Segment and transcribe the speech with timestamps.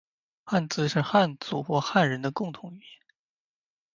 [0.45, 2.85] 汉字是汉族或华人的共同文字